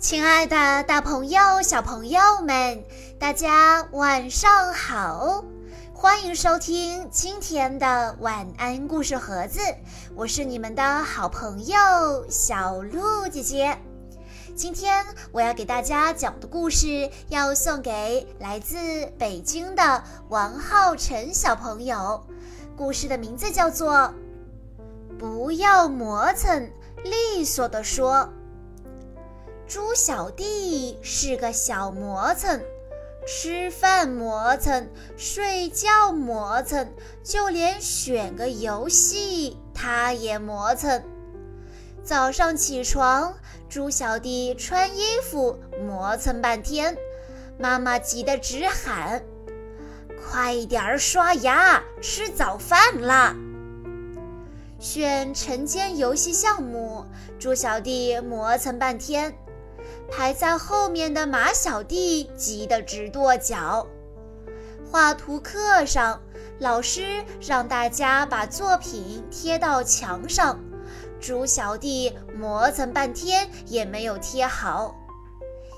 [0.00, 2.84] 亲爱的，大朋友、小朋友们，
[3.18, 5.44] 大家晚上好！
[5.92, 9.58] 欢迎收听今天的晚安故事盒子，
[10.14, 11.76] 我是你们的好朋友
[12.30, 13.76] 小鹿姐姐。
[14.54, 18.78] 今天我要给大家讲的故事，要送给来自
[19.18, 22.24] 北京的王浩辰小朋友。
[22.76, 23.92] 故事的名字叫做
[25.18, 26.70] 《不要磨蹭，
[27.02, 28.14] 利索地说》。
[29.68, 32.62] 猪小弟是个小磨蹭，
[33.26, 36.90] 吃饭磨蹭，睡觉磨蹭，
[37.22, 41.04] 就连选个游戏他也磨蹭。
[42.02, 43.34] 早上起床，
[43.68, 46.96] 猪小弟穿衣服磨蹭半天，
[47.58, 49.22] 妈妈急得直喊
[50.18, 53.36] ：“快点儿刷牙，吃早饭啦！”
[54.80, 57.04] 选晨间游戏项目，
[57.38, 59.36] 猪小弟磨蹭半天。
[60.10, 63.86] 排在后面的马小弟急得直跺脚。
[64.90, 66.20] 画图课上，
[66.58, 70.58] 老师让大家把作品贴到墙上，
[71.20, 74.96] 猪小弟磨蹭半天也没有贴好。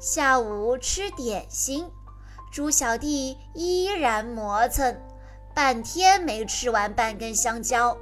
[0.00, 1.90] 下午吃点心，
[2.50, 4.96] 猪小弟依然磨蹭，
[5.54, 7.96] 半天没吃完半根香蕉。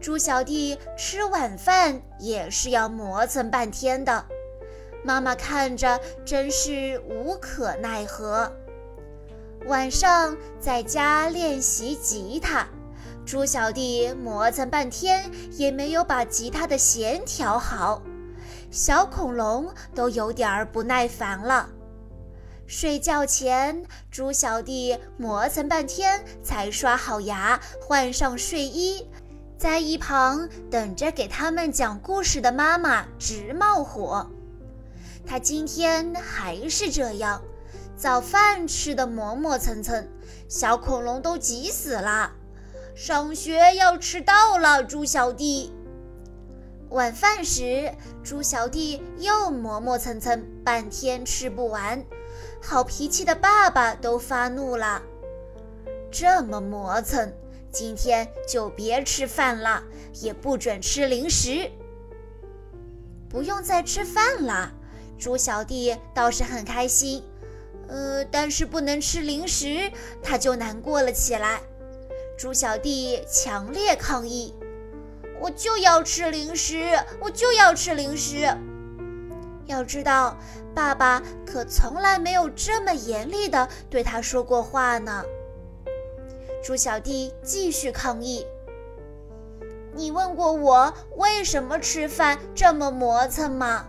[0.00, 4.24] 猪小弟吃晚饭也是要磨蹭半天的。
[5.04, 8.50] 妈妈看着真是无可奈何。
[9.66, 12.66] 晚上在家练习吉他，
[13.24, 18.02] 猪小弟磨蹭半天也没有把吉他的弦调好，
[18.70, 21.68] 小恐龙都有点儿不耐烦了。
[22.66, 29.06] 睡觉前，猪小弟磨蹭半天才刷好牙，换上睡衣，
[29.58, 34.28] 在一旁等着给他们讲故事的妈妈直冒火。
[35.26, 37.42] 他今天还是这样，
[37.96, 40.06] 早饭吃的磨磨蹭蹭，
[40.48, 42.32] 小恐龙都急死了。
[42.94, 45.72] 上学要迟到了，猪小弟。
[46.90, 47.90] 晚饭时，
[48.22, 52.04] 猪小弟又磨磨蹭蹭，半天吃不完，
[52.60, 55.00] 好脾气的爸爸都发怒了。
[56.10, 57.32] 这么磨蹭，
[57.70, 59.82] 今天就别吃饭了，
[60.20, 61.70] 也不准吃零食。
[63.30, 64.74] 不用再吃饭了。
[65.18, 67.22] 猪小弟倒是很开心，
[67.88, 69.90] 呃，但是不能吃零食，
[70.22, 71.60] 他就难过了起来。
[72.36, 74.52] 猪小弟强烈抗议
[75.40, 78.48] ：“我就要吃零食，我就要吃零食！”
[79.66, 80.36] 要知道，
[80.74, 85.22] 爸爸可从来没有这么严厉地对他说过话呢。
[86.64, 88.44] 猪小弟继续抗议
[89.94, 93.86] ：“你问过我为什么吃饭这么磨蹭吗？”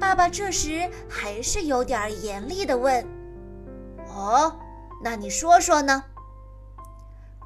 [0.00, 3.06] 爸爸这时还是有点严厉地问
[4.08, 4.58] ：“哦，
[5.04, 6.02] 那你说说呢？”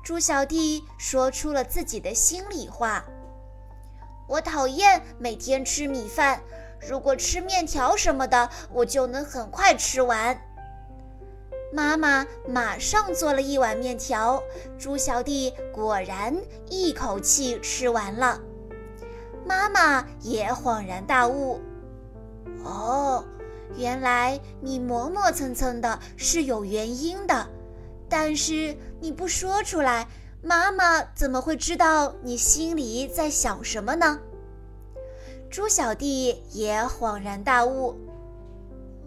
[0.04, 3.04] 猪小弟说出了自己的心里话
[4.28, 6.41] ：“我讨厌每天吃米饭，
[6.88, 10.41] 如果吃面条什么的，我就能很快吃完。”
[11.72, 14.41] 妈妈马上做了一碗面条，
[14.78, 16.37] 猪小弟果然
[16.70, 18.41] 一口气吃完了。
[19.44, 21.60] 妈妈也恍然大悟。
[22.64, 23.25] 哦，
[23.76, 27.47] 原来你磨磨蹭蹭的是有原因的，
[28.08, 30.08] 但是你不说出来，
[30.42, 34.19] 妈妈怎么会知道你心里在想什么呢？
[35.50, 37.94] 猪小弟也恍然大悟。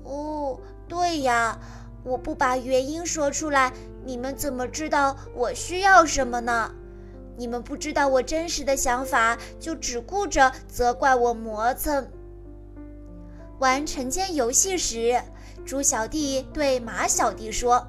[0.03, 1.59] 哦，对呀，
[2.03, 3.73] 我不把原因说出来，
[4.05, 6.71] 你们怎么知道我需要什么呢？
[7.35, 12.07] 你们不知道我真实的想法，就只顾着责怪我磨蹭。
[13.59, 15.19] 玩晨间游戏时，
[15.65, 17.87] 猪小弟对马小弟说：“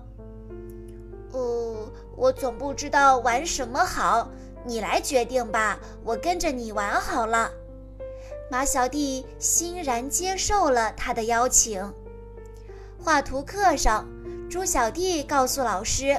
[1.32, 4.30] 哦，我总不知道玩什么好，
[4.64, 7.52] 你来决定吧，我跟着你玩好了。”
[8.50, 11.92] 马小弟欣然接受了他的邀请。
[12.98, 14.08] 画图课上，
[14.48, 16.18] 猪小弟告诉老师：“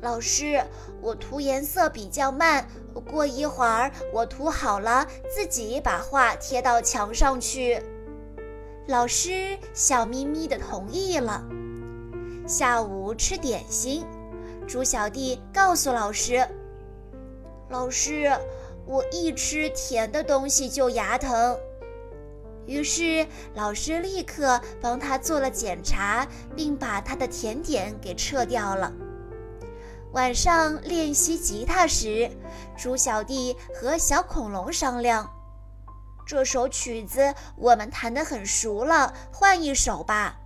[0.00, 0.64] 老师，
[1.02, 2.66] 我涂颜色比较慢，
[3.06, 7.82] 过一会儿我涂好了，自己把画贴到墙上去。”
[8.88, 11.42] 老师笑眯眯地同意了。
[12.46, 14.04] 下午吃点心，
[14.68, 16.46] 猪小弟告诉老师
[17.68, 18.30] ：“老师，
[18.86, 21.58] 我一吃甜的东西就牙疼。”
[22.64, 26.24] 于是老师立刻帮他做了检查，
[26.54, 28.92] 并把他的甜点给撤掉了。
[30.12, 32.30] 晚上练习吉他时，
[32.76, 35.28] 猪小弟和小恐龙商量。
[36.26, 40.36] 这首曲子我们弹得很熟了，换一首吧。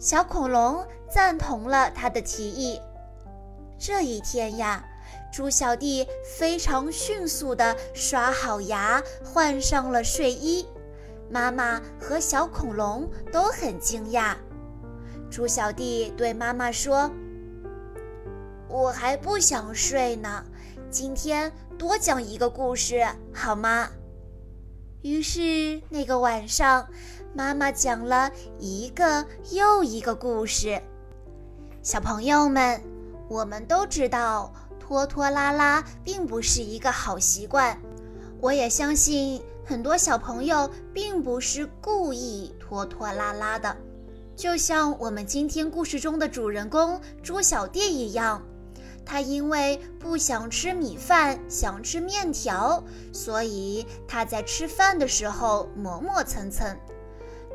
[0.00, 2.80] 小恐龙赞同了他的提议。
[3.78, 4.84] 这一天呀，
[5.32, 10.66] 猪小弟非常迅速地刷好牙，换上了睡衣。
[11.30, 14.34] 妈妈和小恐龙都很惊讶。
[15.30, 17.08] 猪小弟对妈妈说
[18.68, 20.44] ：“我还不想睡呢，
[20.90, 23.88] 今天多讲一个故事好吗？”
[25.02, 26.86] 于是那个晚上，
[27.34, 30.78] 妈妈讲了一个又一个故事。
[31.82, 32.78] 小朋友们，
[33.26, 37.80] 我们都知道拖拖拉拉并不是一个好习惯。
[38.42, 43.74] 我也相信很多小朋友并不是故意拖拖拉拉的。
[44.36, 48.42] 就像我们今天故事中的主人公猪小弟一样，
[49.10, 52.80] 他因为不想吃米饭，想吃面条，
[53.12, 56.78] 所以他在吃饭的时候磨磨蹭蹭。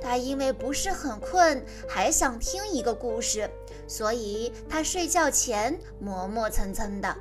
[0.01, 3.49] 他因为不是很困，还想听一个故事，
[3.87, 7.15] 所以他睡觉前磨磨蹭蹭的。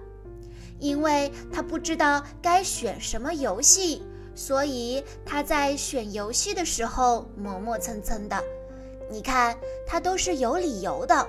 [0.81, 4.03] 因为他不知道该选什么游戏，
[4.35, 8.43] 所以他在选游戏的时候磨磨蹭蹭的。
[9.09, 11.25] 你看，他都是有理由的，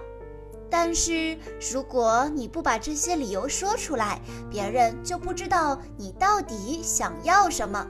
[0.70, 1.38] 但是
[1.72, 4.20] 如果你不把这些理由说出来，
[4.50, 7.86] 别人就不知道你到底想要什么。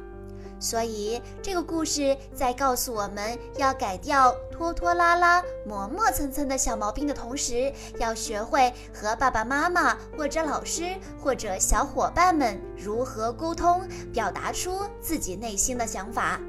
[0.57, 16.39] 所以这个故事在告诉我们要改掉拖拖拉拉、磨磨蹭蹭的小毛病的同时，要学会和爸爸妈妈或者老师或者小伙伴们如何沟通，表达出自己内心的想法。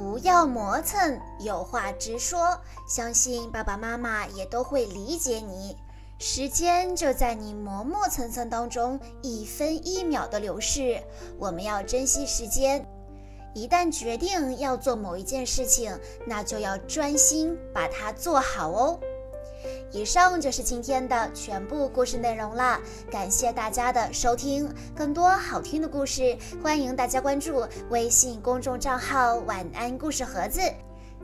[0.00, 2.58] 不要磨蹭，有话直说。
[2.88, 5.76] 相信爸爸妈妈也都会理解你。
[6.18, 11.02] 时间就在你磨磨蹭蹭当中一分一秒的流逝，
[11.38, 12.82] 我们要珍惜时间。
[13.52, 15.94] 一旦决定要做某一件事情，
[16.26, 18.98] 那就要专心把它做好哦。
[19.92, 24.72] 以上就是今天的全部故事内容了，感谢大家的收听。
[24.94, 30.60] 更多好听的故事，欢迎大家关注微信公众账号“晚安故事盒子”，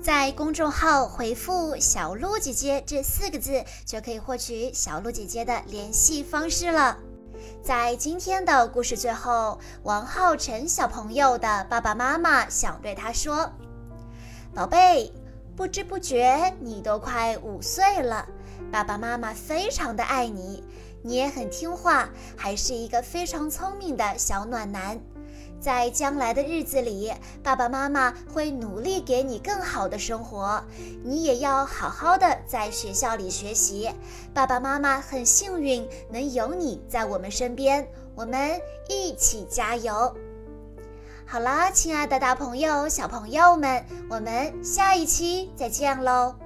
[0.02, 6.96] 在公众号回复“小鹿姐姐”这四个字，就可以获取小鹿姐姐的联系方式了。
[7.62, 13.48] 在今天的故事最后，王浩辰小朋友的爸爸妈妈想对他说
[14.52, 15.12] ：“宝贝。”
[15.56, 18.28] 不知不觉，你都快五岁了，
[18.70, 20.62] 爸爸妈妈非常的爱你，
[21.02, 25.00] 你也很听话，还是一个非常聪明的小暖男。
[25.58, 30.62] 在将来的日子里，爸爸妈妈会努力给你更好的生活，
[31.02, 33.90] 你也要好好的在学校里学习。
[34.34, 40.14] 爸爸妈妈很幸运能有你在我们身边，我们一起加油。
[41.24, 46.45] 好啦，亲爱的大朋友、小朋友们，我们下一期再见喽。